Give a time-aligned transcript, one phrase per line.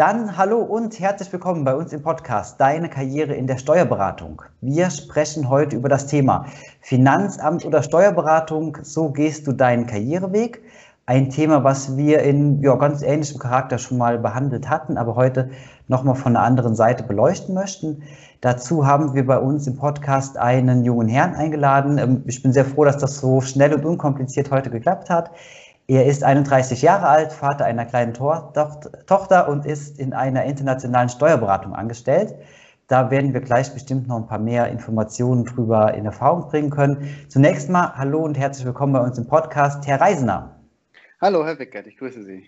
[0.00, 4.40] Dann hallo und herzlich willkommen bei uns im Podcast Deine Karriere in der Steuerberatung.
[4.62, 6.46] Wir sprechen heute über das Thema
[6.80, 8.78] Finanzamt oder Steuerberatung.
[8.80, 10.62] So gehst du deinen Karriereweg.
[11.04, 15.50] Ein Thema, was wir in ja, ganz ähnlichem Charakter schon mal behandelt hatten, aber heute
[15.86, 18.02] nochmal von einer anderen Seite beleuchten möchten.
[18.40, 21.98] Dazu haben wir bei uns im Podcast einen jungen Herrn eingeladen.
[21.98, 25.30] Ähm, ich bin sehr froh, dass das so schnell und unkompliziert heute geklappt hat.
[25.90, 31.74] Er ist 31 Jahre alt, Vater einer kleinen Tochter und ist in einer internationalen Steuerberatung
[31.74, 32.36] angestellt.
[32.86, 37.08] Da werden wir gleich bestimmt noch ein paar mehr Informationen drüber in Erfahrung bringen können.
[37.26, 40.60] Zunächst mal hallo und herzlich willkommen bei uns im Podcast, Herr Reisener.
[41.20, 42.44] Hallo, Herr Wickert, ich grüße Sie.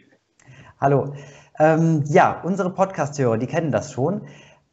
[0.81, 1.13] Hallo.
[1.59, 4.21] Ähm, ja, unsere Podcast-Hörer, die kennen das schon.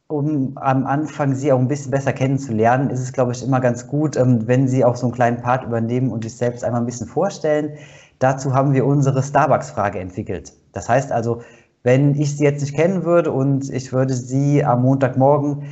[0.06, 3.88] Um am Anfang Sie auch ein bisschen besser kennenzulernen, ist es, glaube ich, immer ganz
[3.88, 6.86] gut, ähm, wenn Sie auch so einen kleinen Part übernehmen und sich selbst einmal ein
[6.86, 7.76] bisschen vorstellen.
[8.20, 10.52] Dazu haben wir unsere Starbucks-Frage entwickelt.
[10.72, 11.42] Das heißt also,
[11.82, 15.64] wenn ich Sie jetzt nicht kennen würde und ich würde Sie am Montagmorgen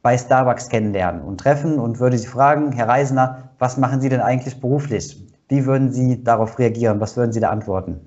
[0.00, 4.20] bei Starbucks kennenlernen und treffen und würde Sie fragen, Herr Reisner, was machen Sie denn
[4.20, 5.20] eigentlich beruflich?
[5.48, 7.00] Wie würden Sie darauf reagieren?
[7.00, 8.00] Was würden Sie da antworten?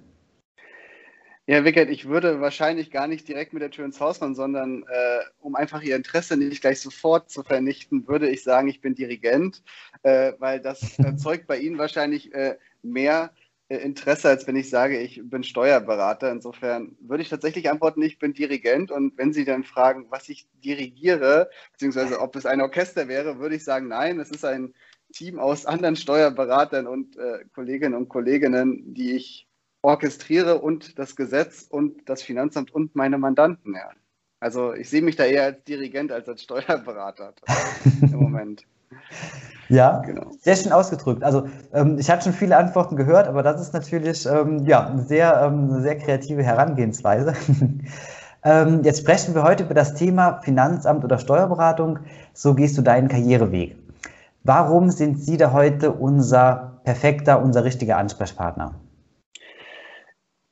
[1.47, 4.83] Ja, Wickert, ich würde wahrscheinlich gar nicht direkt mit der Tür ins Haus fahren, sondern
[4.83, 8.95] äh, um einfach Ihr Interesse nicht gleich sofort zu vernichten, würde ich sagen, ich bin
[8.95, 9.61] Dirigent,
[10.03, 13.40] äh, weil das erzeugt bei Ihnen wahrscheinlich äh, mehr äh,
[13.77, 16.31] Interesse, als wenn ich sage, ich bin Steuerberater.
[16.31, 18.91] Insofern würde ich tatsächlich antworten, ich bin Dirigent.
[18.91, 23.55] Und wenn Sie dann fragen, was ich dirigiere, beziehungsweise ob es ein Orchester wäre, würde
[23.55, 24.73] ich sagen, nein, es ist ein
[25.13, 29.47] Team aus anderen Steuerberatern und äh, Kolleginnen und Kolleginnen, die ich
[29.81, 33.73] orchestriere und das Gesetz und das Finanzamt und meine Mandanten.
[33.73, 33.91] Ja.
[34.39, 37.33] Also ich sehe mich da eher als Dirigent als als Steuerberater
[38.01, 38.65] im Moment.
[39.69, 40.31] Ja, genau.
[40.41, 41.23] sehr schön ausgedrückt.
[41.23, 45.01] Also ähm, ich hatte schon viele Antworten gehört, aber das ist natürlich ähm, ja, eine,
[45.01, 47.33] sehr, ähm, sehr kreative Herangehensweise.
[48.43, 51.99] Ähm, jetzt sprechen wir heute über das Thema Finanzamt oder Steuerberatung.
[52.33, 53.75] So gehst du deinen Karriereweg.
[54.43, 58.73] Warum sind Sie da heute unser perfekter, unser richtiger Ansprechpartner?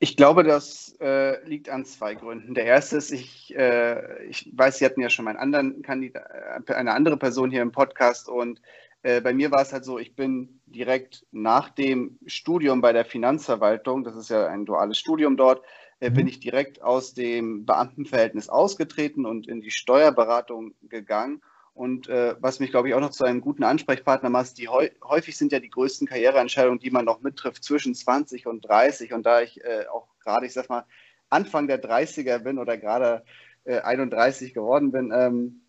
[0.01, 2.53] Ich glaube, das äh, liegt an zwei Gründen.
[2.53, 6.23] Der erste ist, ich, äh, ich weiß, Sie hatten ja schon anderen Kandidat,
[6.67, 8.61] äh, eine andere Person hier im Podcast und
[9.03, 13.03] äh, bei mir war es halt so, ich bin direkt nach dem Studium bei der
[13.03, 15.65] Finanzverwaltung, das ist ja ein duales Studium dort,
[15.99, 16.13] äh, mhm.
[16.13, 21.41] bin ich direkt aus dem Beamtenverhältnis ausgetreten und in die Steuerberatung gegangen.
[21.79, 25.37] Und äh, was mich, glaube ich, auch noch zu einem guten Ansprechpartner macht, die häufig
[25.37, 29.13] sind ja die größten Karriereentscheidungen, die man noch mittrifft, zwischen 20 und 30.
[29.13, 30.83] Und da ich äh, auch gerade, ich sag mal,
[31.29, 33.23] Anfang der 30er bin oder gerade
[33.63, 35.61] äh, 31 geworden bin, ähm,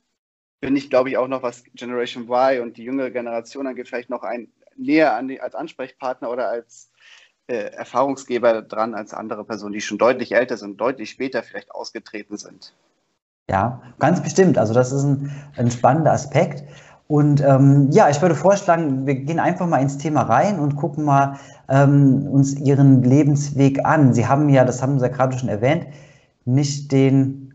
[0.58, 4.10] bin ich, glaube ich, auch noch, was Generation Y und die jüngere Generation angeht, vielleicht
[4.10, 6.90] noch ein näher an die, als Ansprechpartner oder als
[7.46, 12.36] äh, Erfahrungsgeber dran als andere Personen, die schon deutlich älter sind, deutlich später vielleicht ausgetreten
[12.36, 12.74] sind.
[13.50, 14.58] Ja, ganz bestimmt.
[14.58, 16.62] Also das ist ein, ein spannender Aspekt.
[17.08, 21.04] Und ähm, ja, ich würde vorschlagen, wir gehen einfach mal ins Thema rein und gucken
[21.04, 21.36] mal
[21.68, 24.14] ähm, uns Ihren Lebensweg an.
[24.14, 25.86] Sie haben ja, das haben Sie ja gerade schon erwähnt,
[26.44, 27.52] nicht den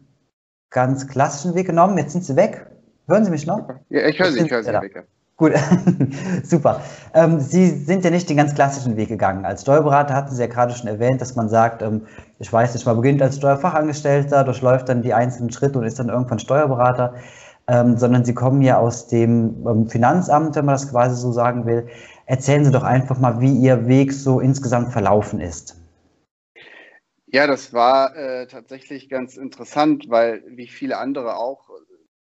[0.69, 1.97] ganz klassischen Weg genommen.
[1.97, 2.67] Jetzt sind Sie weg.
[3.07, 3.69] Hören Sie mich noch?
[3.87, 4.81] Ja, ich höre Sie, ich höre Sie, ja,
[5.37, 5.51] Gut,
[6.43, 6.81] super.
[7.13, 9.43] Ähm, Sie sind ja nicht den ganz klassischen Weg gegangen.
[9.43, 12.07] Als Steuerberater hatten Sie ja gerade schon erwähnt, dass man sagt, ähm,
[12.39, 16.07] ich weiß nicht, man beginnt als Steuerfachangestellter, durchläuft dann die einzelnen Schritte und ist dann
[16.07, 17.15] irgendwann Steuerberater,
[17.67, 21.65] ähm, sondern Sie kommen ja aus dem ähm, Finanzamt, wenn man das quasi so sagen
[21.65, 21.85] will.
[22.27, 25.75] Erzählen Sie doch einfach mal, wie Ihr Weg so insgesamt verlaufen ist.
[27.27, 31.69] Ja, das war äh, tatsächlich ganz interessant, weil wie viele andere auch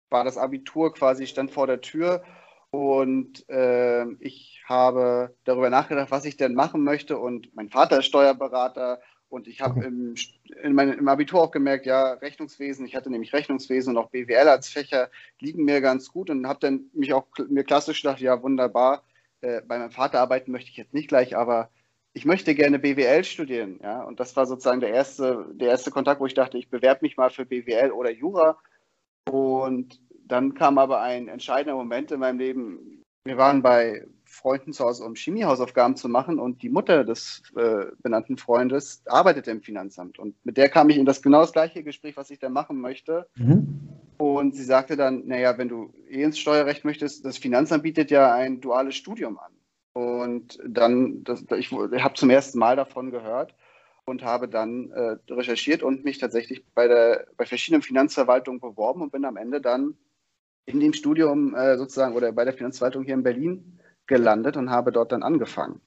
[0.09, 2.23] war das Abitur quasi, stand vor der Tür
[2.71, 7.17] und äh, ich habe darüber nachgedacht, was ich denn machen möchte.
[7.17, 9.01] Und mein Vater ist Steuerberater.
[9.29, 10.15] Und ich habe im,
[10.63, 14.69] in im Abitur auch gemerkt, ja, Rechnungswesen, ich hatte nämlich Rechnungswesen und auch BWL als
[14.69, 16.29] Fächer liegen mir ganz gut.
[16.29, 19.03] Und habe dann mich auch mir klassisch gedacht, ja, wunderbar,
[19.41, 21.69] äh, bei meinem Vater arbeiten möchte ich jetzt nicht gleich, aber
[22.13, 26.19] ich möchte gerne BWL studieren, ja, und das war sozusagen der erste, der erste Kontakt,
[26.19, 28.57] wo ich dachte, ich bewerbe mich mal für BWL oder Jura.
[29.29, 33.03] Und dann kam aber ein entscheidender Moment in meinem Leben.
[33.25, 37.87] Wir waren bei Freunden zu Hause, um Chemiehausaufgaben zu machen und die Mutter des äh,
[38.01, 41.83] benannten Freundes arbeitete im Finanzamt und mit der kam ich in das genau das gleiche
[41.83, 43.27] Gespräch, was ich da machen möchte.
[43.35, 43.89] Mhm.
[44.17, 48.33] Und sie sagte dann, naja, wenn du eh ins Steuerrecht möchtest, das Finanzamt bietet ja
[48.33, 49.51] ein duales Studium an.
[49.93, 53.55] Und dann, das, ich, ich habe zum ersten Mal davon gehört
[54.05, 59.11] und habe dann äh, recherchiert und mich tatsächlich bei, der, bei verschiedenen Finanzverwaltungen beworben und
[59.11, 59.95] bin am Ende dann
[60.69, 64.91] in dem Studium äh, sozusagen oder bei der Finanzverwaltung hier in Berlin gelandet und habe
[64.91, 65.81] dort dann angefangen.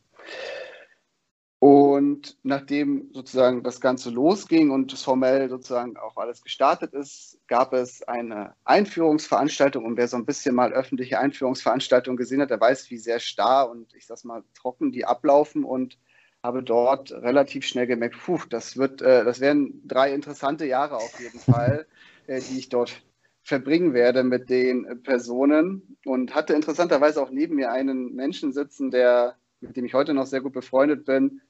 [1.61, 8.03] Und nachdem sozusagen das Ganze losging und formell sozusagen auch alles gestartet ist, gab es
[8.03, 9.85] eine Einführungsveranstaltung.
[9.85, 13.71] Und wer so ein bisschen mal öffentliche Einführungsveranstaltungen gesehen hat, der weiß, wie sehr starr
[13.71, 15.99] und ich sag mal trocken die ablaufen und
[16.43, 21.21] habe dort relativ schnell gemerkt, puh, das wird, äh, das werden drei interessante Jahre auf
[21.21, 21.87] jeden Fall,
[22.27, 23.05] äh, die ich dort
[23.43, 29.37] verbringen werde mit den Personen und hatte interessanterweise auch neben mir einen Menschen sitzen, der
[29.63, 31.41] mit dem ich heute noch sehr gut befreundet bin,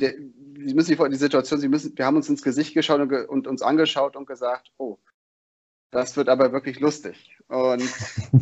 [0.00, 3.00] der, Sie müssen sich vor die Situation, Sie müssen, wir haben uns ins Gesicht geschaut
[3.00, 4.98] und, und, uns angeschaut und gesagt, oh,
[5.90, 7.38] das wird aber wirklich lustig.
[7.48, 7.88] Und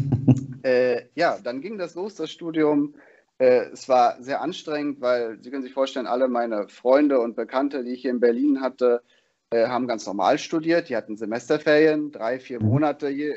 [0.62, 2.94] äh, ja, dann ging das los, das Studium.
[3.38, 7.84] Äh, es war sehr anstrengend, weil Sie können sich vorstellen, alle meine Freunde und Bekannte,
[7.84, 9.02] die ich hier in Berlin hatte,
[9.50, 10.88] äh, haben ganz normal studiert.
[10.88, 12.68] Die hatten Semesterferien, drei, vier mhm.
[12.68, 13.34] Monate je,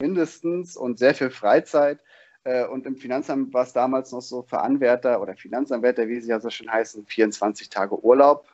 [0.00, 2.00] mindestens und sehr viel Freizeit.
[2.44, 6.30] Äh, und im Finanzamt war es damals noch so für Anwärter oder Finanzanwärter, wie sie
[6.30, 8.48] ja so schön heißen, 24 Tage Urlaub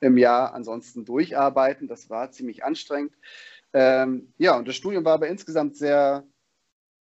[0.00, 1.88] im Jahr, ansonsten durcharbeiten.
[1.88, 3.14] Das war ziemlich anstrengend.
[3.72, 6.24] Ähm, ja, und das Studium war aber insgesamt sehr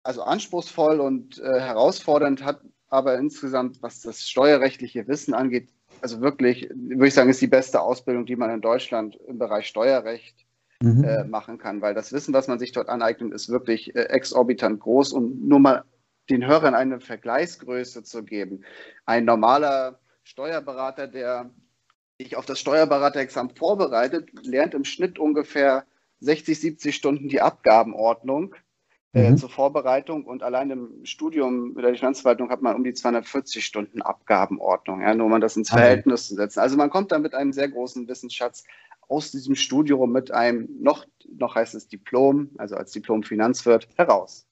[0.03, 5.69] also anspruchsvoll und äh, herausfordernd, hat aber insgesamt, was das steuerrechtliche Wissen angeht,
[6.01, 9.67] also wirklich, würde ich sagen, ist die beste Ausbildung, die man in Deutschland im Bereich
[9.67, 10.45] Steuerrecht
[10.81, 11.03] mhm.
[11.03, 14.79] äh, machen kann, weil das Wissen, was man sich dort aneignet, ist wirklich äh, exorbitant
[14.79, 15.83] groß und nur mal
[16.29, 18.63] den Hörern eine Vergleichsgröße zu geben.
[19.05, 21.51] Ein normaler Steuerberater, der
[22.19, 25.85] sich auf das Steuerberaterexamen vorbereitet, lernt im Schnitt ungefähr
[26.19, 28.55] 60, 70 Stunden die Abgabenordnung
[29.13, 29.37] äh, mhm.
[29.37, 34.01] zur Vorbereitung und allein im Studium mit der Finanzverwaltung hat man um die 240 Stunden
[34.01, 36.59] Abgabenordnung, ja, nur um das ins Verhältnis zu setzen.
[36.59, 38.63] Also man kommt da mit einem sehr großen Wissensschatz
[39.09, 41.05] aus diesem Studium mit einem noch,
[41.37, 44.47] noch heißt es Diplom, also als Diplom Finanzwirt, heraus.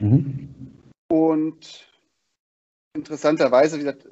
[0.00, 0.48] Mhm.
[1.08, 1.88] Und
[2.94, 4.08] interessanterweise, wie gesagt,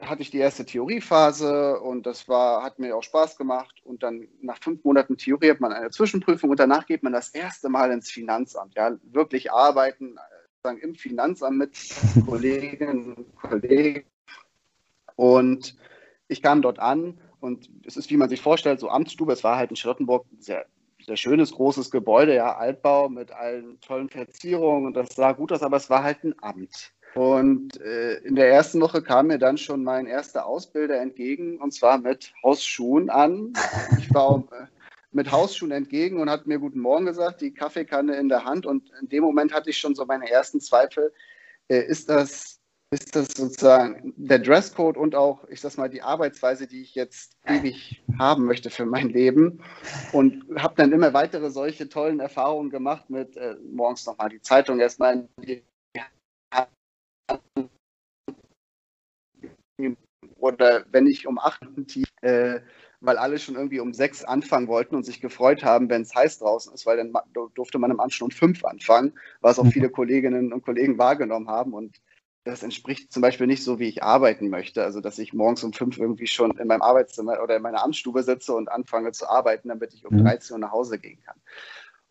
[0.00, 3.80] hatte ich die erste Theoriephase und das war, hat mir auch Spaß gemacht.
[3.84, 7.28] Und dann nach fünf Monaten Theorie hat man eine Zwischenprüfung und danach geht man das
[7.30, 8.74] erste Mal ins Finanzamt.
[8.76, 10.16] Ja, wirklich arbeiten
[10.62, 11.76] sagen, im Finanzamt mit
[12.26, 14.04] Kolleginnen und Kollegen.
[15.16, 15.76] Und
[16.28, 19.32] ich kam dort an und es ist, wie man sich vorstellt, so Amtsstube.
[19.32, 20.66] Es war halt in Charlottenburg sehr
[21.06, 25.62] sehr schönes, großes Gebäude, ja, Altbau mit allen tollen Verzierungen und das sah gut aus,
[25.62, 26.92] aber es war halt ein Amt.
[27.14, 31.72] Und äh, in der ersten Woche kam mir dann schon mein erster Ausbilder entgegen und
[31.72, 33.52] zwar mit Hausschuhen an.
[33.98, 34.66] Ich war äh,
[35.12, 38.90] mit Hausschuhen entgegen und hat mir Guten Morgen gesagt, die Kaffeekanne in der Hand und
[39.00, 41.12] in dem Moment hatte ich schon so meine ersten Zweifel.
[41.68, 42.60] Äh, ist das
[42.92, 47.36] ist das sozusagen der Dresscode und auch, ich sag mal, die Arbeitsweise, die ich jetzt
[47.46, 49.62] ewig haben möchte für mein Leben.
[50.10, 54.80] Und habe dann immer weitere solche tollen Erfahrungen gemacht mit äh, morgens nochmal die Zeitung
[54.80, 55.62] erstmal in die.
[60.36, 61.62] Oder wenn ich um acht
[62.22, 62.60] äh,
[63.00, 66.38] weil alle schon irgendwie um sechs anfangen wollten und sich gefreut haben, wenn es heiß
[66.38, 67.12] draußen ist, weil dann
[67.54, 69.72] durfte man im Anschluss um fünf anfangen, was auch mhm.
[69.72, 71.72] viele Kolleginnen und Kollegen wahrgenommen haben.
[71.72, 72.00] Und
[72.44, 74.84] das entspricht zum Beispiel nicht so, wie ich arbeiten möchte.
[74.84, 78.22] Also, dass ich morgens um fünf irgendwie schon in meinem Arbeitszimmer oder in meiner Amtsstube
[78.22, 80.24] sitze und anfange zu arbeiten, damit ich um mhm.
[80.24, 81.40] 13 Uhr nach Hause gehen kann.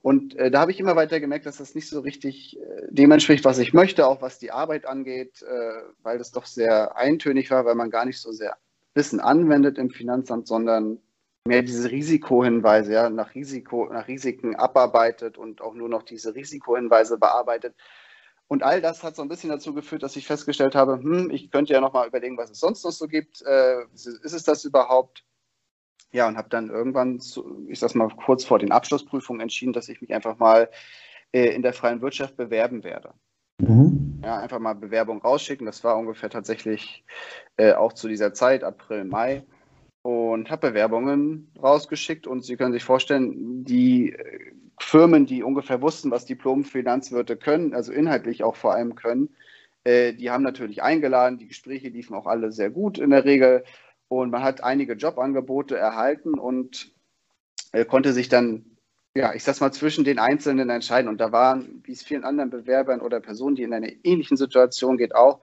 [0.01, 3.11] Und äh, da habe ich immer weiter gemerkt, dass das nicht so richtig äh, dem
[3.11, 7.51] entspricht, was ich möchte, auch was die Arbeit angeht, äh, weil das doch sehr eintönig
[7.51, 8.57] war, weil man gar nicht so sehr
[8.93, 10.99] Wissen anwendet im Finanzamt, sondern
[11.45, 17.17] mehr diese Risikohinweise, ja, nach Risiko, nach Risiken abarbeitet und auch nur noch diese Risikohinweise
[17.17, 17.75] bearbeitet.
[18.47, 21.51] Und all das hat so ein bisschen dazu geführt, dass ich festgestellt habe, hm, ich
[21.51, 23.41] könnte ja noch mal überlegen, was es sonst noch so gibt.
[23.43, 25.23] Äh, ist es das überhaupt?
[26.11, 27.21] Ja, und habe dann irgendwann,
[27.67, 30.69] ich sag mal kurz vor den Abschlussprüfungen entschieden, dass ich mich einfach mal
[31.31, 33.13] äh, in der freien Wirtschaft bewerben werde.
[33.59, 34.21] Mhm.
[34.23, 35.65] Ja, einfach mal Bewerbung rausschicken.
[35.65, 37.03] Das war ungefähr tatsächlich
[37.57, 39.43] äh, auch zu dieser Zeit, April, Mai.
[40.01, 46.09] Und habe Bewerbungen rausgeschickt und Sie können sich vorstellen, die äh, Firmen, die ungefähr wussten,
[46.09, 49.29] was Diplom-Finanzwirte können, also inhaltlich auch vor allem können,
[49.83, 51.37] äh, die haben natürlich eingeladen.
[51.37, 53.63] Die Gespräche liefen auch alle sehr gut in der Regel.
[54.09, 56.91] Und man hat einige Jobangebote erhalten und
[57.71, 58.65] äh, konnte sich dann,
[59.15, 61.07] ja, ich sag's mal, zwischen den Einzelnen entscheiden.
[61.07, 64.97] Und da waren, wie es vielen anderen Bewerbern oder Personen, die in einer ähnlichen Situation
[64.97, 65.39] geht, auch,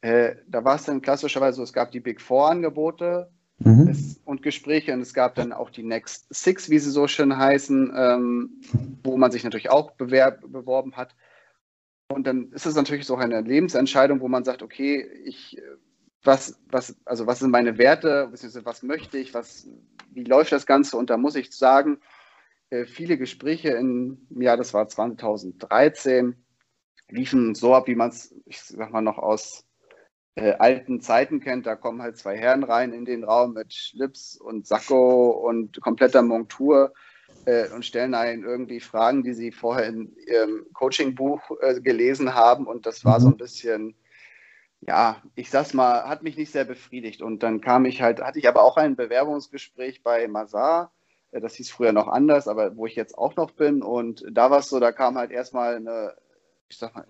[0.00, 3.28] äh, da war es dann klassischerweise so, es gab die Big Four-Angebote,
[3.58, 3.88] Mhm.
[3.88, 4.92] Es, und Gespräche.
[4.92, 8.60] Und es gab dann auch die Next Six, wie sie so schön heißen, ähm,
[9.02, 11.14] wo man sich natürlich auch bewerb, beworben hat.
[12.08, 15.60] Und dann ist es natürlich so eine Lebensentscheidung, wo man sagt, okay, ich,
[16.24, 19.68] was, was, also was sind meine Werte, was möchte ich, was,
[20.10, 20.96] wie läuft das Ganze?
[20.96, 22.00] Und da muss ich sagen,
[22.70, 26.34] äh, viele Gespräche im Jahr, das war 2013,
[27.08, 29.64] liefen so ab, wie man es, ich sag mal, noch aus
[30.34, 31.66] äh, alten Zeiten kennt.
[31.66, 36.22] Da kommen halt zwei Herren rein in den Raum mit Schlips und Sakko und kompletter
[36.22, 36.92] Montur
[37.44, 42.66] äh, und stellen einen irgendwie Fragen, die sie vorher in ihrem Coaching-Buch äh, gelesen haben.
[42.66, 43.22] Und das war mhm.
[43.22, 43.94] so ein bisschen,
[44.86, 47.22] ja, ich sag's mal, hat mich nicht sehr befriedigt.
[47.22, 50.92] Und dann kam ich halt, hatte ich aber auch ein Bewerbungsgespräch bei Mazar.
[51.30, 53.82] Äh, das hieß früher noch anders, aber wo ich jetzt auch noch bin.
[53.82, 56.14] Und da war es so, da kam halt erstmal eine,
[56.68, 57.06] ich sag mal,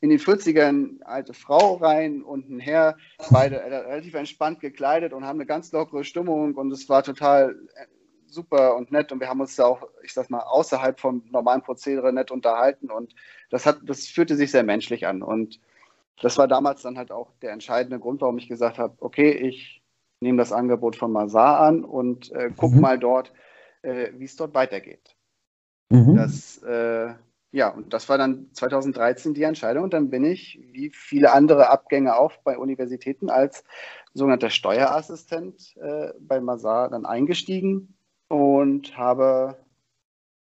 [0.00, 2.96] in den 40ern alte Frau rein und ein Herr,
[3.30, 7.56] beide relativ entspannt gekleidet und haben eine ganz lockere Stimmung und es war total
[8.26, 11.62] super und nett und wir haben uns da auch, ich sag mal, außerhalb vom normalen
[11.62, 13.14] Prozedere nett unterhalten und
[13.50, 15.60] das hat, das fühlte sich sehr menschlich an und
[16.20, 19.82] das war damals dann halt auch der entscheidende Grund, warum ich gesagt habe, okay, ich
[20.20, 22.80] nehme das Angebot von Mazar an und äh, guck mhm.
[22.80, 23.32] mal dort,
[23.82, 25.16] äh, wie es dort weitergeht.
[25.90, 26.16] Mhm.
[26.16, 27.14] Das, äh,
[27.52, 31.70] ja, und das war dann 2013 die Entscheidung und dann bin ich, wie viele andere
[31.70, 33.64] Abgänge auch bei Universitäten, als
[34.14, 37.94] sogenannter Steuerassistent äh, bei Mazar dann eingestiegen
[38.28, 39.58] und habe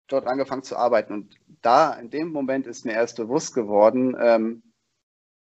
[0.08, 1.14] dort angefangen zu arbeiten.
[1.14, 4.64] Und da, in dem Moment ist mir erst bewusst geworden, ähm,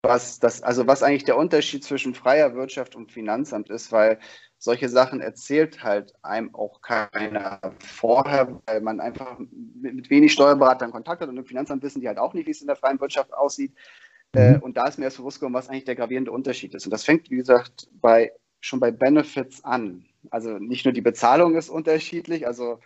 [0.03, 4.19] was das, also was eigentlich der Unterschied zwischen freier Wirtschaft und Finanzamt ist, weil
[4.59, 11.23] solche Sachen erzählt halt einem auch keiner vorher, weil man einfach mit, wenig Steuerberatern Kontakt
[11.23, 13.33] hat und im Finanzamt wissen die halt auch nicht, wie es in der freien Wirtschaft
[13.33, 13.75] aussieht.
[14.35, 14.63] Äh, mhm.
[14.63, 16.85] und da ist mir erst bewusst geworden, was eigentlich der gravierende Unterschied ist.
[16.85, 20.05] Und das fängt, wie gesagt, bei, schon bei Benefits an.
[20.31, 22.81] Also nicht nur die Bezahlung ist unterschiedlich, also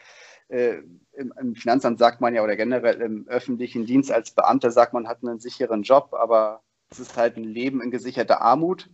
[0.48, 0.82] äh,
[1.14, 5.08] im, im, Finanzamt sagt man ja oder generell im öffentlichen Dienst als Beamter sagt man,
[5.08, 8.90] hat einen sicheren Job, aber es ist halt ein Leben in gesicherter Armut.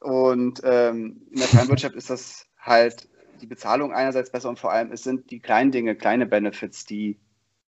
[0.00, 3.08] Und ähm, in der Fernwirtschaft ist das halt
[3.40, 7.18] die Bezahlung einerseits besser und vor allem es sind die kleinen Dinge, kleine Benefits, die,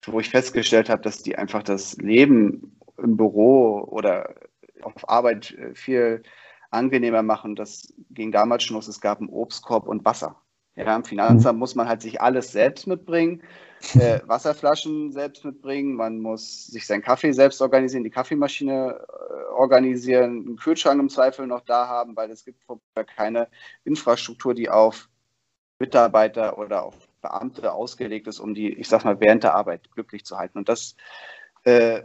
[0.06, 4.34] wo ich festgestellt habe, dass die einfach das Leben im Büro oder
[4.82, 6.22] auf Arbeit äh, viel
[6.70, 7.56] angenehmer machen.
[7.56, 8.88] Das ging damals schon los.
[8.88, 10.40] Es gab einen Obstkorb und Wasser.
[10.78, 11.58] Ja, Im Finanzamt mhm.
[11.58, 13.42] muss man halt sich alles selbst mitbringen,
[13.94, 20.46] äh, Wasserflaschen selbst mitbringen, man muss sich seinen Kaffee selbst organisieren, die Kaffeemaschine äh, organisieren,
[20.46, 22.62] einen Kühlschrank im Zweifel noch da haben, weil es gibt
[23.16, 23.48] keine
[23.84, 25.08] Infrastruktur, die auf
[25.80, 30.24] Mitarbeiter oder auf Beamte ausgelegt ist, um die, ich sag mal, während der Arbeit glücklich
[30.24, 30.58] zu halten.
[30.58, 30.94] Und das
[31.64, 32.02] äh,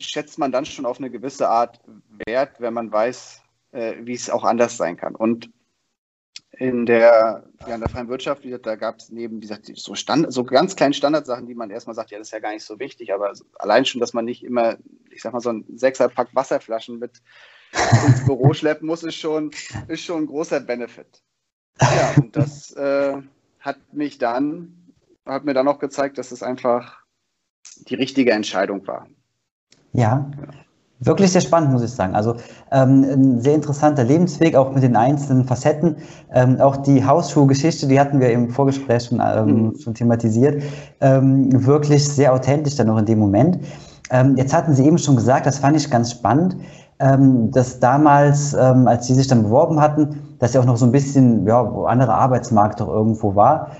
[0.00, 1.80] schätzt man dann schon auf eine gewisse Art
[2.26, 5.16] wert, wenn man weiß, äh, wie es auch anders sein kann.
[5.16, 5.50] Und
[6.58, 10.32] in der, ja, in der freien Wirtschaft, da gab es neben, wie gesagt, so, Stand,
[10.32, 12.78] so ganz kleinen Standardsachen, die man erstmal sagt, ja, das ist ja gar nicht so
[12.78, 14.76] wichtig, aber allein schon, dass man nicht immer,
[15.10, 17.22] ich sag mal, so ein Sechserpack Wasserflaschen mit
[18.06, 19.50] ins Büro schleppen muss, ist schon,
[19.88, 21.22] ist schon ein großer Benefit.
[21.80, 23.20] Ja, und das äh,
[23.58, 24.92] hat mich dann,
[25.26, 27.02] hat mir dann auch gezeigt, dass es einfach
[27.88, 29.08] die richtige Entscheidung war.
[29.92, 30.30] Ja.
[30.38, 30.63] ja.
[31.00, 32.14] Wirklich sehr spannend, muss ich sagen.
[32.14, 32.36] Also
[32.70, 35.96] ähm, ein sehr interessanter Lebensweg, auch mit den einzelnen Facetten.
[36.32, 39.78] Ähm, auch die Hausschuhgeschichte, die hatten wir im Vorgespräch schon, ähm, mhm.
[39.78, 40.62] schon thematisiert.
[41.00, 43.58] Ähm, wirklich sehr authentisch dann noch in dem Moment.
[44.10, 46.56] Ähm, jetzt hatten Sie eben schon gesagt, das fand ich ganz spannend,
[47.00, 50.92] ähm, dass damals, als Sie sich dann beworben hatten, dass ja auch noch so ein
[50.92, 53.72] bisschen, ja, anderer Arbeitsmarkt doch irgendwo war.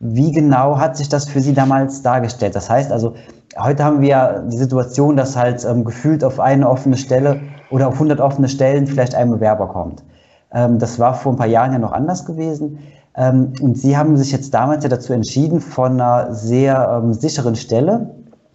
[0.00, 2.54] wie genau hat sich das für Sie damals dargestellt?
[2.54, 3.14] Das heißt also,
[3.58, 7.40] heute haben wir die Situation, dass halt ähm, gefühlt auf eine offene Stelle
[7.70, 10.02] oder auf 100 offene Stellen vielleicht ein Bewerber kommt.
[10.52, 12.78] Ähm, das war vor ein paar Jahren ja noch anders gewesen.
[13.16, 17.56] Ähm, und Sie haben sich jetzt damals ja dazu entschieden, von einer sehr ähm, sicheren
[17.56, 18.10] Stelle,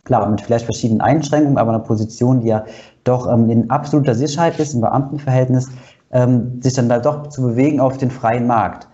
[0.06, 2.64] klar, mit vielleicht verschiedenen Einschränkungen, aber einer Position, die ja
[3.04, 5.70] doch ähm, in absoluter Sicherheit ist, im Beamtenverhältnis,
[6.12, 8.88] ähm, sich dann da doch zu bewegen auf den freien Markt.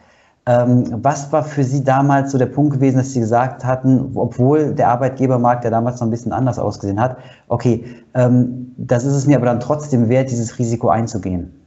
[0.47, 4.73] Ähm, was war für Sie damals so der Punkt gewesen, dass Sie gesagt hatten, obwohl
[4.73, 7.17] der Arbeitgebermarkt ja damals noch ein bisschen anders ausgesehen hat,
[7.47, 11.61] okay, ähm, das ist es mir aber dann trotzdem wert, dieses Risiko einzugehen?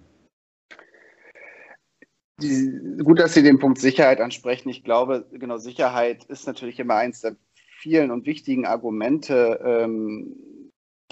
[2.41, 4.69] Die, gut, dass Sie den Punkt Sicherheit ansprechen.
[4.69, 7.37] Ich glaube, genau, Sicherheit ist natürlich immer eins der
[7.79, 10.35] vielen und wichtigen Argumente, ähm,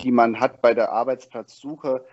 [0.00, 2.04] die man hat bei der Arbeitsplatzsuche.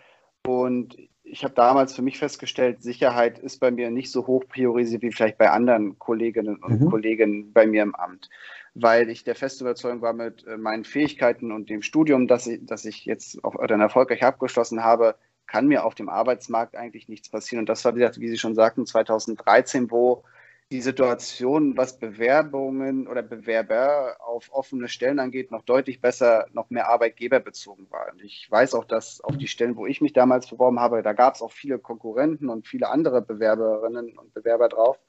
[0.46, 0.96] Und
[1.32, 5.12] ich habe damals für mich festgestellt, Sicherheit ist bei mir nicht so hoch priorisiert wie
[5.12, 6.90] vielleicht bei anderen Kolleginnen und mhm.
[6.90, 8.30] Kollegen bei mir im Amt,
[8.74, 12.60] weil ich der festen Überzeugung war mit äh, meinen Fähigkeiten und dem Studium, das ich,
[12.66, 15.16] das ich jetzt auch dann erfolgreich abgeschlossen habe,
[15.48, 17.62] kann mir auf dem Arbeitsmarkt eigentlich nichts passieren.
[17.62, 20.24] Und das war, wie Sie schon sagten, 2013, wo
[20.72, 26.90] die Situation, was Bewerbungen oder Bewerber auf offene Stellen angeht, noch deutlich besser, noch mehr
[26.90, 28.12] arbeitgeberbezogen war.
[28.12, 31.14] Und ich weiß auch, dass auf die Stellen, wo ich mich damals beworben habe, da
[31.14, 35.00] gab es auch viele Konkurrenten und viele andere Bewerberinnen und Bewerber drauf.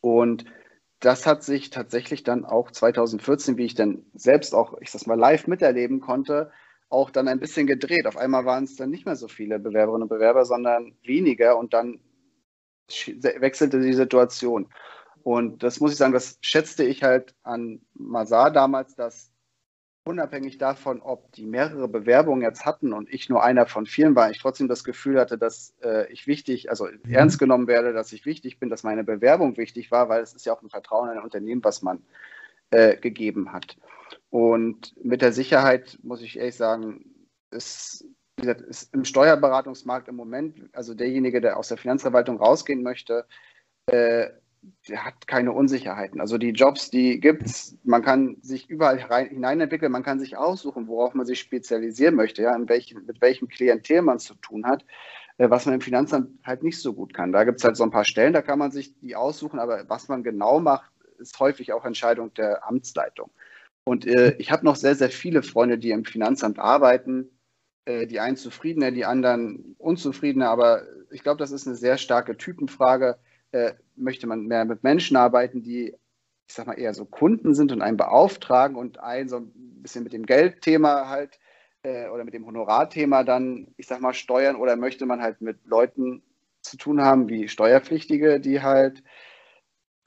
[0.00, 0.46] Und
[1.00, 5.18] das hat sich tatsächlich dann auch 2014, wie ich dann selbst auch, ich sag mal,
[5.18, 6.50] live miterleben konnte,
[6.88, 8.06] auch dann ein bisschen gedreht.
[8.06, 11.74] Auf einmal waren es dann nicht mehr so viele Bewerberinnen und Bewerber, sondern weniger und
[11.74, 12.00] dann
[12.88, 14.68] wechselte die Situation.
[15.22, 19.30] Und das muss ich sagen, das schätzte ich halt an Mazar damals, dass
[20.08, 24.30] unabhängig davon, ob die mehrere Bewerbungen jetzt hatten und ich nur einer von vielen war,
[24.30, 27.12] ich trotzdem das Gefühl hatte, dass äh, ich wichtig, also mhm.
[27.12, 30.46] ernst genommen werde, dass ich wichtig bin, dass meine Bewerbung wichtig war, weil es ist
[30.46, 32.02] ja auch ein Vertrauen in ein Unternehmen, was man
[32.70, 33.76] äh, gegeben hat.
[34.30, 37.04] Und mit der Sicherheit muss ich ehrlich sagen,
[37.50, 38.06] ist,
[38.38, 43.26] wie gesagt, ist im Steuerberatungsmarkt im Moment, also derjenige, der aus der Finanzverwaltung rausgehen möchte,
[43.86, 44.28] äh,
[44.88, 46.20] der hat keine Unsicherheiten.
[46.20, 50.36] Also die Jobs, die gibt es, man kann sich überall rein, hineinentwickeln, man kann sich
[50.36, 54.66] aussuchen, worauf man sich spezialisieren möchte, ja, welchen, mit welchem Klientel man es zu tun
[54.66, 54.84] hat,
[55.38, 57.32] äh, was man im Finanzamt halt nicht so gut kann.
[57.32, 59.88] Da gibt es halt so ein paar Stellen, da kann man sich die aussuchen, aber
[59.88, 63.30] was man genau macht, ist häufig auch Entscheidung der Amtsleitung.
[63.84, 67.30] Und äh, ich habe noch sehr, sehr viele Freunde, die im Finanzamt arbeiten,
[67.88, 72.36] äh, die einen zufriedener, die anderen unzufriedener, aber ich glaube, das ist eine sehr starke
[72.36, 73.18] Typenfrage.
[73.50, 75.94] Äh, möchte man mehr mit Menschen arbeiten, die,
[76.46, 79.52] ich sag mal, eher so Kunden sind und einen beauftragen und einen so ein
[79.82, 81.40] bisschen mit dem Geldthema halt
[81.82, 84.56] äh, oder mit dem Honorarthema dann, ich sag mal, steuern?
[84.56, 86.22] Oder möchte man halt mit Leuten
[86.60, 89.02] zu tun haben, wie Steuerpflichtige, die halt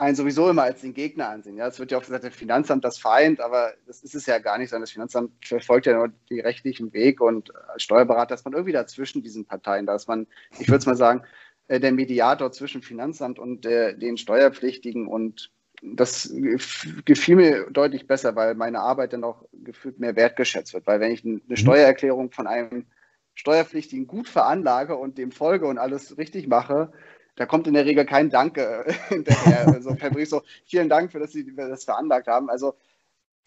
[0.02, 1.58] einen sowieso immer als den Gegner ansehen.
[1.58, 4.40] Ja, es wird ja auch gesagt, das Finanzamt das Feind, aber das ist es ja
[4.40, 8.44] gar nicht, sondern das Finanzamt verfolgt ja nur den rechtlichen Weg und als Steuerberater ist
[8.44, 10.28] man irgendwie dazwischen diesen Parteien, da ist man,
[10.60, 11.24] ich würde es mal sagen,
[11.72, 15.08] äh, der Mediator zwischen Finanzamt und äh, den Steuerpflichtigen.
[15.08, 16.34] Und das
[17.06, 20.86] gefiel mir deutlich besser, weil meine Arbeit dann auch gefühlt mehr wertgeschätzt wird.
[20.86, 21.56] Weil wenn ich eine mhm.
[21.56, 22.88] Steuererklärung von einem
[23.36, 26.92] Steuerpflichtigen gut veranlage und dem folge und alles richtig mache,
[27.42, 29.68] da kommt in der Regel kein Danke hinterher.
[29.68, 32.52] Also Brief so, vielen Dank für, dass Sie das veranlagt haben.
[32.52, 32.76] Also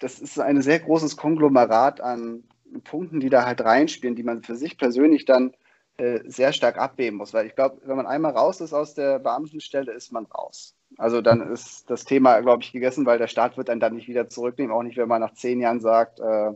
[0.00, 2.42] das ist ein sehr großes Konglomerat an
[2.82, 5.54] Punkten, die da halt reinspielen, die man für sich persönlich dann
[5.96, 9.20] äh, sehr stark abwägen muss, weil ich glaube, wenn man einmal raus ist aus der
[9.20, 10.74] Beamtenstelle, ist man raus.
[10.98, 14.08] Also dann ist das Thema, glaube ich, gegessen, weil der Staat wird einen dann nicht
[14.08, 16.50] wieder zurücknehmen, auch nicht, wenn man nach zehn Jahren sagt, äh,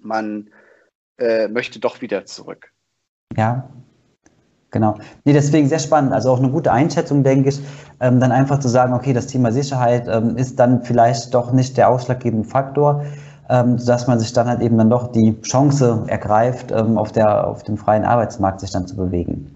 [0.00, 0.50] man
[1.18, 2.72] äh, möchte doch wieder zurück.
[3.36, 3.70] Ja,
[4.76, 4.96] Genau.
[5.24, 6.12] Nee, deswegen sehr spannend.
[6.12, 7.60] Also auch eine gute Einschätzung, denke ich,
[8.00, 11.78] ähm, dann einfach zu sagen, okay, das Thema Sicherheit ähm, ist dann vielleicht doch nicht
[11.78, 13.02] der ausschlaggebende Faktor
[13.48, 17.46] ähm, sodass man sich dann halt eben dann doch die Chance ergreift, ähm, auf, der,
[17.46, 19.50] auf dem freien Arbeitsmarkt sich dann zu bewegen.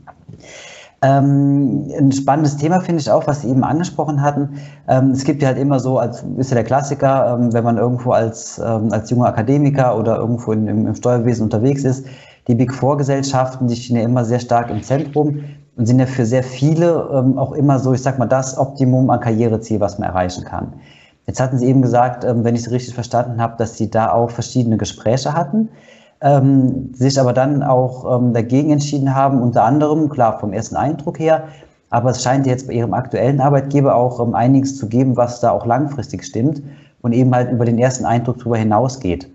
[1.02, 4.60] Ähm, ein spannendes Thema finde ich auch, was Sie eben angesprochen hatten.
[4.86, 7.78] Ähm, es gibt ja halt immer so, als ist ja der Klassiker, ähm, wenn man
[7.78, 12.06] irgendwo als, ähm, als junger Akademiker oder irgendwo in, im, im, Steuerwesen unterwegs ist,
[12.48, 15.44] die Big Four Gesellschaften, die stehen ja immer sehr stark im Zentrum
[15.76, 19.08] und sind ja für sehr viele ähm, auch immer so, ich sag mal, das Optimum
[19.10, 20.72] an Karriereziel, was man erreichen kann.
[21.26, 24.12] Jetzt hatten Sie eben gesagt, ähm, wenn ich es richtig verstanden habe, dass Sie da
[24.12, 25.68] auch verschiedene Gespräche hatten,
[26.20, 31.18] ähm, sich aber dann auch ähm, dagegen entschieden haben, unter anderem, klar, vom ersten Eindruck
[31.18, 31.44] her,
[31.90, 35.50] aber es scheint jetzt bei Ihrem aktuellen Arbeitgeber auch ähm, einiges zu geben, was da
[35.50, 36.62] auch langfristig stimmt
[37.00, 39.30] und eben halt über den ersten Eindruck darüber hinausgeht.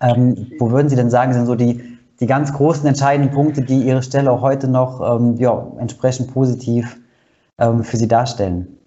[0.00, 1.80] Ähm, wo würden Sie denn sagen, sind so die,
[2.22, 6.98] die ganz großen entscheidenden Punkte, die Ihre Stelle auch heute noch ähm, ja, entsprechend positiv
[7.58, 8.82] für Sie darstellen?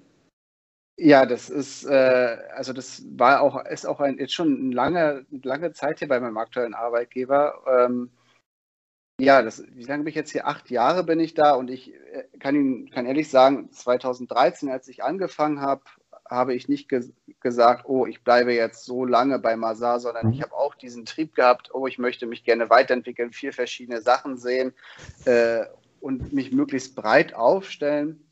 [0.97, 5.25] Ja, das ist, äh, also das war auch, ist auch ein, jetzt schon eine lange,
[5.43, 7.61] lange Zeit hier bei meinem aktuellen Arbeitgeber.
[7.67, 8.11] Ähm,
[9.19, 10.47] ja, das, wie lange bin ich jetzt hier?
[10.47, 14.87] Acht Jahre bin ich da und ich äh, kann Ihnen, kann ehrlich sagen, 2013, als
[14.87, 15.83] ich angefangen habe,
[16.29, 17.03] habe ich nicht ge
[17.39, 20.43] gesagt, oh, ich bleibe jetzt so lange bei Masar, sondern ich mhm.
[20.43, 24.73] habe auch diesen Trieb gehabt, oh, ich möchte mich gerne weiterentwickeln, vier verschiedene Sachen sehen
[25.25, 25.65] äh,
[25.99, 28.31] und mich möglichst breit aufstellen.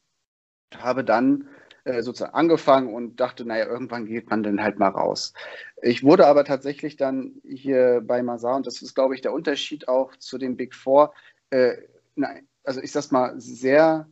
[0.76, 1.48] Habe dann
[1.84, 5.34] äh, sozusagen angefangen und dachte, naja, irgendwann geht man dann halt mal raus.
[5.82, 9.88] Ich wurde aber tatsächlich dann hier bei Mazar, und das ist, glaube ich, der Unterschied
[9.88, 11.14] auch zu den Big Four,
[11.52, 11.74] äh,
[12.16, 14.08] nein, also ich sag's mal, sehr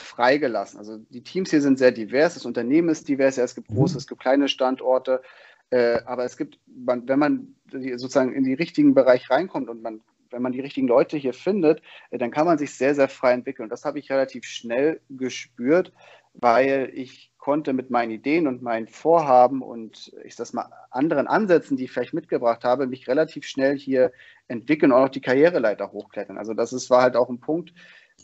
[0.00, 0.78] freigelassen.
[0.78, 3.76] Also die Teams hier sind sehr divers, das Unternehmen ist divers, ja, es gibt mhm.
[3.76, 5.22] große, es gibt kleine Standorte,
[5.70, 10.00] äh, aber es gibt, man, wenn man sozusagen in den richtigen Bereich reinkommt und man
[10.30, 13.32] wenn man die richtigen Leute hier findet, äh, dann kann man sich sehr, sehr frei
[13.32, 13.64] entwickeln.
[13.64, 15.92] Und das habe ich relativ schnell gespürt,
[16.34, 21.76] weil ich konnte mit meinen Ideen und meinen Vorhaben und ich sag mal anderen Ansätzen,
[21.76, 24.12] die ich vielleicht mitgebracht habe, mich relativ schnell hier
[24.48, 26.36] entwickeln und auch die Karriereleiter hochklettern.
[26.36, 27.72] Also das ist, war halt auch ein Punkt,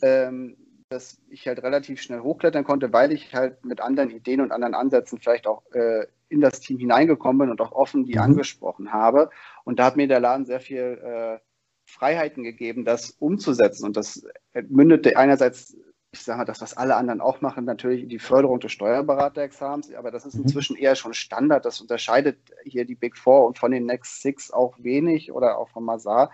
[0.01, 0.57] ähm,
[0.95, 4.73] dass ich halt relativ schnell hochklettern konnte, weil ich halt mit anderen Ideen und anderen
[4.73, 8.21] Ansätzen vielleicht auch äh, in das Team hineingekommen bin und auch offen die mhm.
[8.21, 9.29] angesprochen habe.
[9.63, 11.39] Und da hat mir der Laden sehr viel äh,
[11.85, 13.85] Freiheiten gegeben, das umzusetzen.
[13.85, 14.25] Und das
[14.69, 15.77] mündete einerseits
[16.13, 20.11] ich sage mal, das, was alle anderen auch machen, natürlich die Förderung des Steuerberaterexamens, aber
[20.11, 20.43] das ist mhm.
[20.43, 21.65] inzwischen eher schon Standard.
[21.65, 25.67] Das unterscheidet hier die Big Four und von den Next Six auch wenig oder auch
[25.69, 26.31] von Mazar.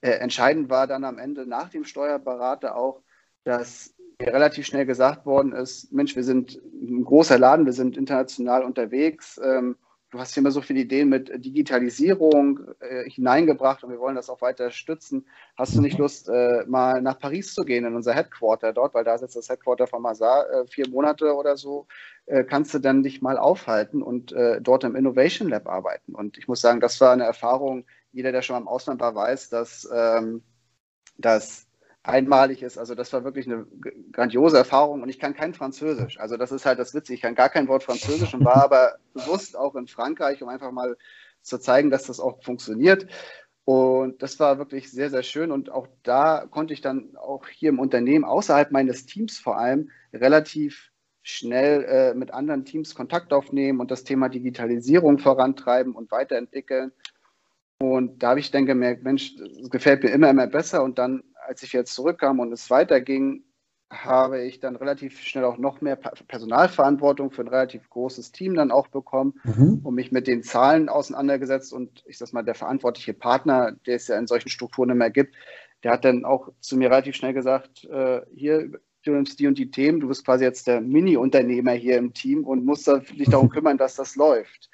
[0.00, 3.00] Äh, entscheidend war dann am Ende nach dem Steuerberater auch,
[3.44, 8.62] dass relativ schnell gesagt worden ist, Mensch, wir sind ein großer Laden, wir sind international
[8.62, 9.40] unterwegs.
[9.42, 9.76] Ähm,
[10.10, 14.28] du hast hier immer so viele Ideen mit Digitalisierung äh, hineingebracht und wir wollen das
[14.28, 15.26] auch weiter stützen.
[15.56, 16.02] Hast du nicht mhm.
[16.02, 19.48] Lust, äh, mal nach Paris zu gehen, in unser Headquarter dort, weil da sitzt das
[19.48, 21.86] Headquarter von Mazar, äh, vier Monate oder so,
[22.26, 26.14] äh, kannst du dann dich mal aufhalten und äh, dort im Innovation Lab arbeiten.
[26.14, 29.14] Und ich muss sagen, das war eine Erfahrung, jeder, der schon mal im Ausland war,
[29.14, 30.42] weiß, dass, ähm,
[31.16, 31.66] dass
[32.02, 32.78] einmalig ist.
[32.78, 33.66] Also das war wirklich eine
[34.12, 36.18] grandiose Erfahrung und ich kann kein Französisch.
[36.18, 37.14] Also das ist halt das Witzige.
[37.14, 40.72] Ich kann gar kein Wort Französisch und war aber bewusst auch in Frankreich, um einfach
[40.72, 40.96] mal
[41.42, 43.06] zu zeigen, dass das auch funktioniert.
[43.64, 45.52] Und das war wirklich sehr, sehr schön.
[45.52, 49.90] Und auch da konnte ich dann auch hier im Unternehmen, außerhalb meines Teams vor allem,
[50.12, 50.90] relativ
[51.22, 56.90] schnell äh, mit anderen Teams Kontakt aufnehmen und das Thema Digitalisierung vorantreiben und weiterentwickeln.
[57.82, 60.84] Und da habe ich dann gemerkt, Mensch, das gefällt mir immer, immer besser.
[60.84, 63.42] Und dann als ich jetzt zurückkam und es weiterging,
[63.90, 68.70] habe ich dann relativ schnell auch noch mehr Personalverantwortung für ein relativ großes Team dann
[68.70, 69.80] auch bekommen mhm.
[69.82, 71.72] und mich mit den Zahlen auseinandergesetzt.
[71.72, 75.34] Und ich sag mal, der verantwortliche Partner, der es ja in solchen Strukturen immer gibt,
[75.82, 78.70] der hat dann auch zu mir relativ schnell gesagt, äh, hier,
[79.04, 82.44] du nimmst die und die Themen, du bist quasi jetzt der Mini-Unternehmer hier im Team
[82.44, 84.70] und musst dich darum kümmern, dass das läuft.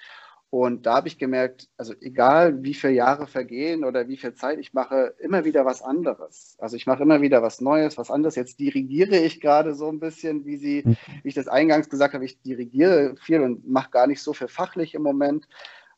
[0.51, 4.59] Und da habe ich gemerkt, also egal wie viele Jahre vergehen oder wie viel Zeit
[4.59, 6.57] ich mache, immer wieder was anderes.
[6.59, 8.35] Also ich mache immer wieder was Neues, was anderes.
[8.35, 10.97] Jetzt dirigiere ich gerade so ein bisschen, wie Sie, mhm.
[11.23, 14.49] wie ich das eingangs gesagt habe, ich dirigiere viel und mache gar nicht so viel
[14.49, 15.47] fachlich im Moment.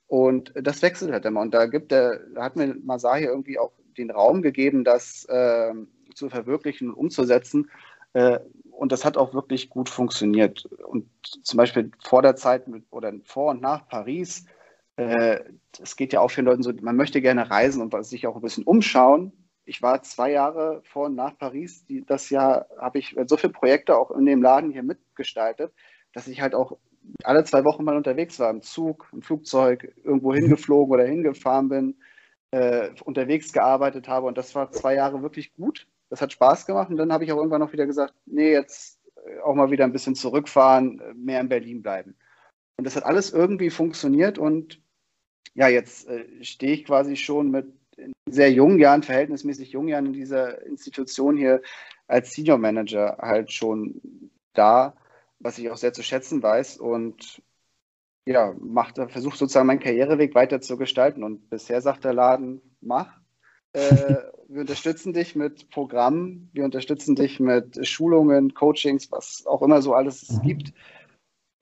[0.09, 1.43] Und das wechselt halt immer.
[1.43, 5.73] Und da gibt der, da hat mir Masai irgendwie auch den Raum gegeben, das äh,
[6.15, 7.71] zu verwirklichen und umzusetzen.
[8.15, 8.41] Äh,
[8.81, 10.65] und das hat auch wirklich gut funktioniert.
[10.65, 11.07] Und
[11.43, 14.47] zum Beispiel vor der Zeit mit, oder vor und nach Paris,
[14.97, 15.41] äh,
[15.79, 18.41] es geht ja auch vielen Leuten so, man möchte gerne reisen und sich auch ein
[18.41, 19.33] bisschen umschauen.
[19.67, 21.85] Ich war zwei Jahre vor und nach Paris.
[21.85, 25.75] Die, das Jahr habe ich so viele Projekte auch in dem Laden hier mitgestaltet,
[26.15, 26.79] dass ich halt auch
[27.23, 31.99] alle zwei Wochen mal unterwegs war, im Zug, im Flugzeug, irgendwo hingeflogen oder hingefahren bin,
[32.51, 34.27] äh, unterwegs gearbeitet habe.
[34.27, 35.87] Und das war zwei Jahre wirklich gut.
[36.11, 39.01] Das hat Spaß gemacht und dann habe ich auch irgendwann noch wieder gesagt, nee, jetzt
[39.25, 42.17] äh, auch mal wieder ein bisschen zurückfahren, äh, mehr in Berlin bleiben.
[42.77, 44.83] Und das hat alles irgendwie funktioniert und
[45.55, 47.67] ja, jetzt äh, stehe ich quasi schon mit
[48.27, 51.63] sehr jungen Jahren, verhältnismäßig jungen Jahren in dieser Institution hier
[52.07, 54.01] als Senior Manager halt schon
[54.53, 54.95] da,
[55.39, 57.43] was ich auch sehr zu schätzen weiß und
[58.27, 61.25] ja, macht, versucht sozusagen meinen Karriereweg weiter zu gestalten.
[61.25, 63.19] Und bisher sagt der Laden, mach.
[63.73, 64.17] Äh,
[64.51, 69.95] wir unterstützen dich mit Programmen, wir unterstützen dich mit Schulungen, Coachings, was auch immer so
[69.95, 70.43] alles es mhm.
[70.43, 70.73] gibt.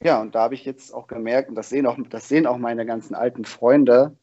[0.03, 2.57] Ja, und da habe ich jetzt auch gemerkt, und das sehen auch, das sehen auch
[2.57, 4.17] meine ganzen alten Freunde,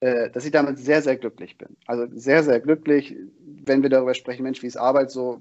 [0.00, 1.76] äh, dass ich damit sehr, sehr glücklich bin.
[1.86, 3.16] Also sehr, sehr glücklich,
[3.64, 5.40] wenn wir darüber sprechen, Mensch, wie ist Arbeit so,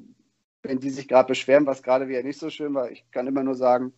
[0.63, 2.91] wenn die sich gerade beschweren, was gerade wieder nicht so schön war.
[2.91, 3.93] Ich kann immer nur sagen,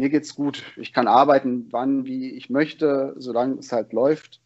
[0.00, 0.64] mir geht's gut.
[0.76, 4.40] Ich kann arbeiten, wann, wie ich möchte, solange es halt läuft.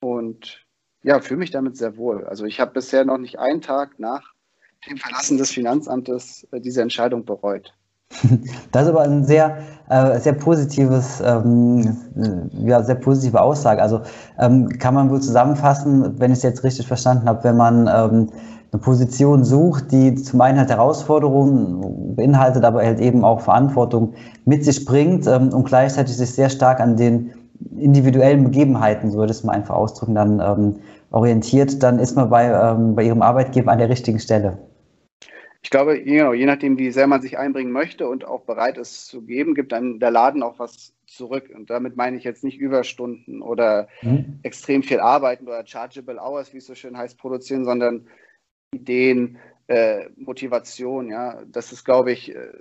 [0.00, 0.63] Und
[1.04, 2.24] ja, fühle mich damit sehr wohl.
[2.24, 4.22] Also ich habe bisher noch nicht einen Tag nach
[4.88, 7.72] dem Verlassen des Finanzamtes äh, diese Entscheidung bereut.
[8.72, 13.80] Das ist aber ein sehr, äh, sehr positives, ähm, ja, sehr positive Aussage.
[13.80, 14.00] Also
[14.38, 18.30] ähm, kann man wohl zusammenfassen, wenn ich es jetzt richtig verstanden habe, wenn man ähm,
[18.72, 24.14] eine Position sucht, die zum einen halt Herausforderungen beinhaltet, aber halt eben auch Verantwortung
[24.44, 27.30] mit sich bringt und gleichzeitig sich sehr stark an den
[27.78, 32.30] individuellen Begebenheiten, so würde ich es mal einfach ausdrücken, dann ähm, orientiert, dann ist man
[32.30, 34.58] bei, ähm, bei Ihrem Arbeitgeber an der richtigen Stelle.
[35.64, 39.06] Ich glaube, genau, je nachdem, wie sehr man sich einbringen möchte und auch bereit ist
[39.06, 41.50] zu geben, gibt dann der Laden auch was zurück.
[41.54, 44.40] Und damit meine ich jetzt nicht Überstunden oder mhm.
[44.42, 48.06] extrem viel arbeiten oder chargeable hours, wie es so schön heißt, produzieren, sondern
[48.74, 51.08] Ideen, äh, Motivation.
[51.08, 52.52] Ja, das ist, glaube ich, äh,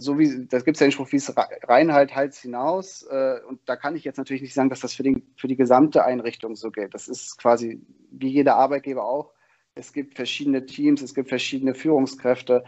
[0.00, 3.02] so wie, das gibt es ja den Spruch, wie es Reinhalt, Hals hinaus.
[3.10, 5.56] Äh, und da kann ich jetzt natürlich nicht sagen, dass das für, den, für die
[5.56, 6.94] gesamte Einrichtung so gilt.
[6.94, 9.32] Das ist quasi wie jeder Arbeitgeber auch.
[9.74, 12.64] Es gibt verschiedene Teams, es gibt verschiedene Führungskräfte.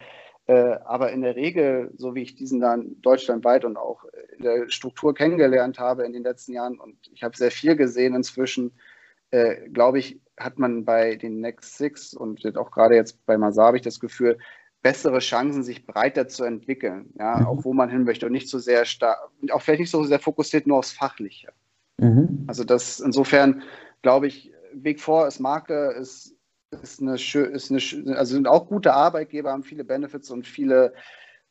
[0.47, 4.05] Äh, aber in der Regel, so wie ich diesen dann deutschlandweit und auch
[4.37, 8.15] in der Struktur kennengelernt habe in den letzten Jahren, und ich habe sehr viel gesehen
[8.15, 8.73] inzwischen,
[9.31, 13.69] äh, glaube ich, hat man bei den Next Six und auch gerade jetzt bei Masar
[13.69, 14.39] habe ich das Gefühl,
[14.83, 17.47] bessere Chancen, sich breiter zu entwickeln, ja, mhm.
[17.47, 19.19] auch wo man hin möchte und nicht so sehr stark,
[19.51, 21.53] auch vielleicht nicht so sehr fokussiert nur aufs Fachliche.
[21.99, 22.45] Mhm.
[22.49, 23.63] Also das insofern
[24.03, 26.37] glaube ich, Big Four ist Marke, ist
[26.81, 30.95] ist eine, ist eine, also sind auch gute Arbeitgeber, haben viele Benefits und viele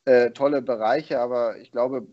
[0.06, 2.08] äh, tolle Bereiche, aber ich glaube,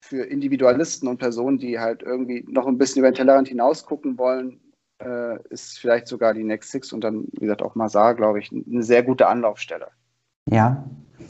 [0.00, 4.18] für Individualisten und Personen, die halt irgendwie noch ein bisschen über den Tellerrand hinaus gucken
[4.18, 4.60] wollen,
[4.98, 8.50] äh, ist vielleicht sogar die Next Six und dann, wie gesagt, auch Masar, glaube ich,
[8.50, 9.88] eine sehr gute Anlaufstelle.
[10.50, 10.84] Ja,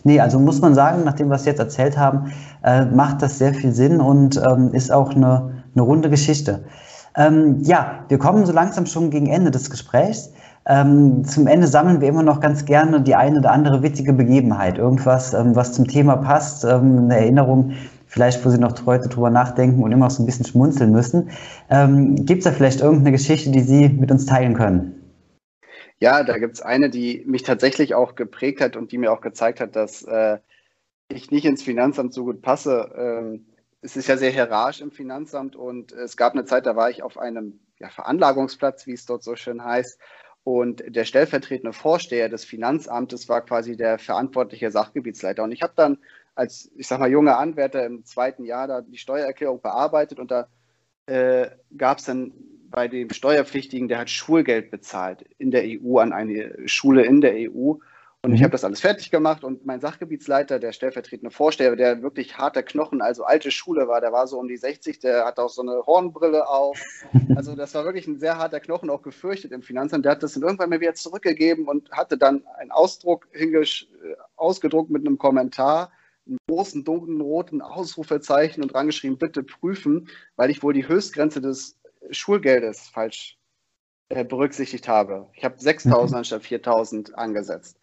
[0.05, 2.33] nee, also muss man sagen, nachdem wir es jetzt erzählt haben,
[2.65, 6.65] äh, macht das sehr viel Sinn und ähm, ist auch eine, eine runde Geschichte.
[7.15, 10.33] Ähm, ja, wir kommen so langsam schon gegen Ende des Gesprächs.
[10.67, 14.79] Ähm, zum Ende sammeln wir immer noch ganz gerne die eine oder andere witzige Begebenheit.
[14.79, 17.73] Irgendwas, ähm, was zum Thema passt, ähm, eine Erinnerung,
[18.07, 21.29] vielleicht wo Sie noch heute drüber nachdenken und immer so ein bisschen schmunzeln müssen.
[21.69, 25.02] Ähm, gibt es da vielleicht irgendeine Geschichte, die Sie mit uns teilen können?
[26.03, 29.21] Ja, da gibt es eine, die mich tatsächlich auch geprägt hat und die mir auch
[29.21, 30.39] gezeigt hat, dass äh,
[31.09, 32.93] ich nicht ins Finanzamt so gut passe.
[32.97, 33.47] Ähm,
[33.83, 37.05] es ist ja sehr hierarchisch im Finanzamt und es gab eine Zeit, da war ich
[37.05, 40.01] auf einem ja, Veranlagungsplatz, wie es dort so schön heißt.
[40.43, 45.45] Und der stellvertretende Vorsteher des Finanzamtes war quasi der verantwortliche Sachgebietsleiter.
[45.45, 45.99] Und ich habe dann
[46.35, 50.49] als, ich sag mal, junger Anwärter im zweiten Jahr da die Steuererklärung bearbeitet und da
[51.07, 52.33] äh, gab es dann
[52.73, 57.35] bei dem Steuerpflichtigen, der hat Schulgeld bezahlt in der EU an eine Schule in der
[57.35, 57.75] EU.
[58.25, 58.37] Und mhm.
[58.37, 62.63] ich habe das alles fertig gemacht und mein Sachgebietsleiter, der stellvertretende Vorsteher, der wirklich harter
[62.63, 65.63] Knochen, also alte Schule war, der war so um die 60, der hat auch so
[65.63, 66.81] eine Hornbrille auf.
[67.35, 70.05] Also das war wirklich ein sehr harter Knochen, auch gefürchtet im Finanzamt.
[70.05, 74.15] Der hat das dann irgendwann mal wieder zurückgegeben und hatte dann einen Ausdruck hingesch äh,
[74.37, 75.91] ausgedruckt mit einem Kommentar,
[76.27, 81.79] einen großen dunklen roten Ausrufezeichen und rangeschrieben, bitte prüfen, weil ich wohl die Höchstgrenze des
[82.13, 83.39] Schulgeldes falsch
[84.09, 85.31] äh, berücksichtigt habe.
[85.35, 86.15] Ich habe 6.000 mhm.
[86.15, 87.79] anstatt 4.000 angesetzt.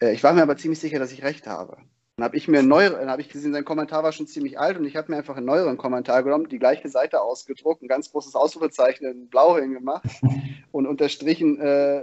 [0.00, 1.76] Äh, ich war mir aber ziemlich sicher, dass ich recht habe.
[2.16, 4.76] Dann habe ich mir neu, dann habe ich gesehen, sein Kommentar war schon ziemlich alt
[4.76, 8.10] und ich habe mir einfach einen neueren Kommentar genommen, die gleiche Seite ausgedruckt, ein ganz
[8.10, 10.04] großes Ausrufezeichen in Blau hingemacht
[10.72, 12.02] und unterstrichen äh,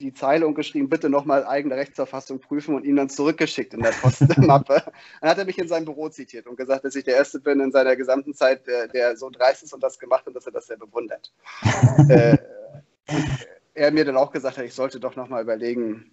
[0.00, 3.90] die Zeile und geschrieben, bitte nochmal eigene Rechtsauffassung prüfen und ihm dann zurückgeschickt in der
[3.90, 4.82] Postmappe.
[5.20, 7.60] dann hat er mich in sein Büro zitiert und gesagt, dass ich der Erste bin
[7.60, 10.52] in seiner gesamten Zeit, der, der so dreist ist und das gemacht hat, dass er
[10.52, 11.32] das sehr bewundert.
[12.08, 12.38] äh,
[13.74, 16.12] er mir dann auch gesagt hat, ich sollte doch nochmal überlegen,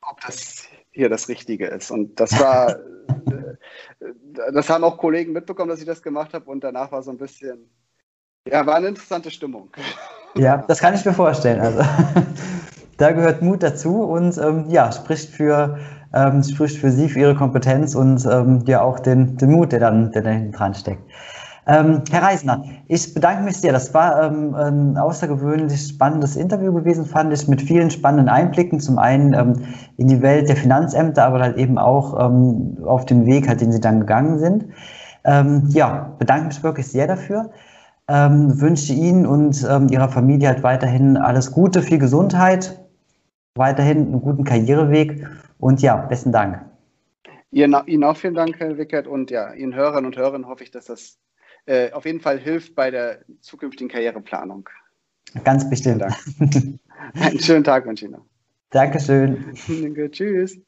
[0.00, 1.90] ob das hier das Richtige ist.
[1.90, 3.56] Und das war, äh,
[4.52, 6.50] das haben auch Kollegen mitbekommen, dass ich das gemacht habe.
[6.50, 7.70] Und danach war so ein bisschen,
[8.48, 9.70] ja, war eine interessante Stimmung.
[10.36, 11.60] Ja, das kann ich mir vorstellen.
[11.60, 11.82] Also
[12.96, 15.78] da gehört Mut dazu und ähm, ja, spricht für,
[16.12, 19.80] ähm, spricht für Sie, für Ihre Kompetenz und ähm, ja auch den, den Mut, der
[19.80, 21.02] dann, der da hinten dran steckt.
[21.66, 23.72] Ähm, Herr Reisner, ich bedanke mich sehr.
[23.72, 28.80] Das war ähm, ein außergewöhnlich spannendes Interview gewesen, fand ich, mit vielen spannenden Einblicken.
[28.80, 29.54] Zum einen ähm,
[29.96, 33.72] in die Welt der Finanzämter, aber halt eben auch ähm, auf den Weg, halt, den
[33.72, 34.66] Sie dann gegangen sind.
[35.24, 37.50] Ähm, ja, bedanke mich wirklich sehr dafür.
[38.08, 42.83] Ähm, wünsche Ihnen und Ihrer Familie halt weiterhin alles Gute, viel Gesundheit,
[43.54, 45.26] weiterhin einen guten Karriereweg
[45.58, 46.64] und ja, besten Dank.
[47.50, 50.86] Ihnen auch vielen Dank, Herr Wickert, und ja, Ihren Hörern und Hörern hoffe ich, dass
[50.86, 51.18] das
[51.66, 54.68] äh, auf jeden Fall hilft bei der zukünftigen Karriereplanung.
[55.44, 56.02] Ganz bestimmt.
[57.14, 58.24] Einen schönen Tag noch.
[58.70, 59.54] Dankeschön.
[59.68, 60.58] Danke, tschüss.